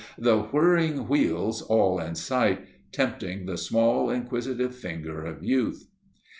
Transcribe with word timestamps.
the 0.17 0.39
whirring 0.45 1.07
wheels 1.07 1.61
all 1.61 1.99
in 1.99 2.15
sight, 2.15 2.65
tempting 2.91 3.45
the 3.45 3.55
small, 3.55 4.09
inquisitive 4.09 4.73
finger 4.73 5.23
of 5.23 5.43
youth. 5.43 5.89